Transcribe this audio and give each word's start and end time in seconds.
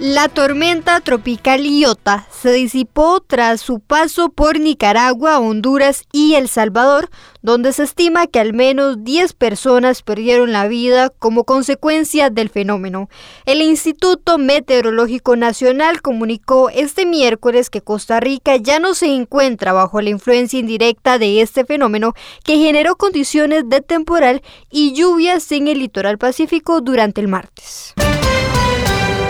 La 0.00 0.30
tormenta 0.30 0.98
tropical 1.00 1.66
Iota 1.66 2.26
se 2.30 2.50
disipó 2.52 3.20
tras 3.20 3.60
su 3.60 3.80
paso 3.80 4.30
por 4.30 4.58
Nicaragua, 4.58 5.38
Honduras 5.40 6.04
y 6.10 6.36
El 6.36 6.48
Salvador, 6.48 7.10
donde 7.42 7.74
se 7.74 7.82
estima 7.82 8.26
que 8.26 8.40
al 8.40 8.54
menos 8.54 9.04
10 9.04 9.34
personas 9.34 10.00
perdieron 10.00 10.52
la 10.52 10.66
vida 10.68 11.10
como 11.10 11.44
consecuencia 11.44 12.30
del 12.30 12.48
fenómeno. 12.48 13.10
El 13.44 13.60
Instituto 13.60 14.38
Meteorológico 14.38 15.36
Nacional 15.36 16.00
comunicó 16.00 16.70
este 16.70 17.04
miércoles 17.04 17.68
que 17.68 17.82
Costa 17.82 18.20
Rica 18.20 18.56
ya 18.56 18.78
no 18.78 18.94
se 18.94 19.14
encuentra 19.14 19.74
bajo 19.74 20.00
la 20.00 20.08
influencia 20.08 20.58
indirecta 20.58 21.18
de 21.18 21.42
este 21.42 21.66
fenómeno 21.66 22.14
que 22.42 22.56
generó 22.56 22.96
condiciones 22.96 23.68
de 23.68 23.82
temporal 23.82 24.40
y 24.70 24.94
lluvias 24.94 25.52
en 25.52 25.68
el 25.68 25.78
litoral 25.80 26.16
pacífico 26.16 26.80
durante 26.80 27.20
el 27.20 27.28
martes. 27.28 27.94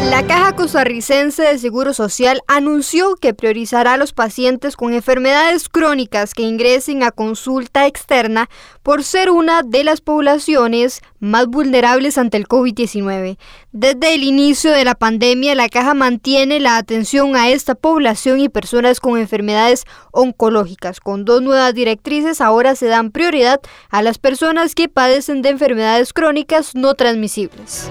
La 0.09 0.27
Caja 0.27 0.57
Costarricense 0.57 1.43
de 1.43 1.59
Seguro 1.59 1.93
Social 1.93 2.41
anunció 2.47 3.17
que 3.17 3.35
priorizará 3.35 3.93
a 3.93 3.97
los 3.99 4.15
pacientes 4.15 4.75
con 4.75 4.95
enfermedades 4.95 5.69
crónicas 5.69 6.33
que 6.33 6.43
ingresen 6.43 7.03
a 7.03 7.11
consulta 7.11 7.87
externa 7.87 8.49
por 8.83 9.05
ser 9.05 9.31
una 9.31 9.63
de 9.63 9.85
las 9.85 10.01
poblaciones 10.01 11.03
más 11.19 11.47
vulnerables 11.49 12.17
ante 12.17 12.39
el 12.39 12.49
COVID-19. 12.49 13.37
Desde 13.73 14.15
el 14.15 14.25
inicio 14.25 14.73
de 14.73 14.87
la 14.87 14.95
pandemia, 14.95 15.55
la 15.55 15.69
Caja 15.69 15.93
mantiene 15.93 16.61
la 16.61 16.79
atención 16.79 17.37
a 17.37 17.51
esta 17.51 17.75
población 17.75 18.41
y 18.41 18.49
personas 18.49 19.01
con 19.01 19.19
enfermedades 19.19 19.85
oncológicas. 20.13 20.99
Con 20.99 21.27
dos 21.27 21.43
nuevas 21.43 21.75
directrices, 21.75 22.41
ahora 22.41 22.75
se 22.75 22.87
dan 22.87 23.11
prioridad 23.11 23.61
a 23.91 24.01
las 24.01 24.19
personas 24.19 24.75
que 24.75 24.89
padecen 24.89 25.43
de 25.43 25.51
enfermedades 25.51 26.15
crónicas 26.15 26.75
no 26.75 26.95
transmisibles. 26.95 27.91